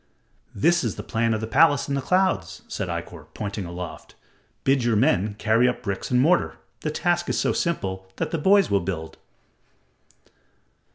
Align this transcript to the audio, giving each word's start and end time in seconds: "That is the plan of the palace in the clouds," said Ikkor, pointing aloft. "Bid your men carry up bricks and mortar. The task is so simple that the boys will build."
"That 0.55 0.83
is 0.83 0.95
the 0.95 1.03
plan 1.03 1.31
of 1.31 1.41
the 1.41 1.45
palace 1.45 1.87
in 1.87 1.93
the 1.93 2.01
clouds," 2.01 2.63
said 2.67 2.87
Ikkor, 2.87 3.27
pointing 3.35 3.65
aloft. 3.65 4.15
"Bid 4.63 4.83
your 4.83 4.95
men 4.95 5.35
carry 5.35 5.67
up 5.67 5.83
bricks 5.83 6.09
and 6.09 6.19
mortar. 6.19 6.57
The 6.79 6.89
task 6.89 7.29
is 7.29 7.37
so 7.39 7.53
simple 7.53 8.07
that 8.15 8.31
the 8.31 8.39
boys 8.39 8.71
will 8.71 8.79
build." 8.81 9.19